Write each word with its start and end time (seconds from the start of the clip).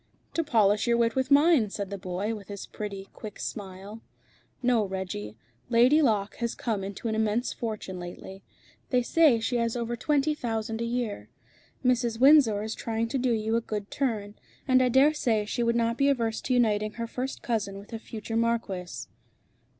"To 0.33 0.43
polish 0.43 0.87
your 0.87 0.97
wit 0.97 1.15
with 1.15 1.29
mine," 1.29 1.69
said 1.69 1.91
the 1.91 1.97
boy, 1.99 2.33
with 2.33 2.47
his 2.47 2.65
pretty, 2.65 3.09
quick 3.13 3.39
smile. 3.39 4.01
"No, 4.63 4.83
Reggie. 4.83 5.37
Lady 5.69 6.01
Locke 6.01 6.37
has 6.37 6.55
come 6.55 6.83
into 6.83 7.07
an 7.07 7.13
immense 7.13 7.53
fortune 7.53 7.99
lately. 7.99 8.41
They 8.89 9.03
say 9.03 9.39
she 9.39 9.57
has 9.57 9.75
over 9.75 9.95
twenty 9.95 10.33
thousand 10.33 10.81
a 10.81 10.85
year. 10.85 11.29
Mrs. 11.85 12.19
Windsor 12.19 12.63
is 12.63 12.73
trying 12.73 13.09
to 13.09 13.19
do 13.19 13.31
you 13.31 13.55
a 13.55 13.61
good 13.61 13.91
turn. 13.91 14.33
And 14.67 14.81
I 14.81 14.89
dare 14.89 15.13
say 15.13 15.45
she 15.45 15.61
would 15.61 15.75
not 15.75 15.99
be 15.99 16.09
averse 16.09 16.41
to 16.41 16.53
uniting 16.55 16.93
her 16.93 17.05
first 17.05 17.43
cousin 17.43 17.77
with 17.77 17.93
a 17.93 17.99
future 17.99 18.35
marquis." 18.35 19.05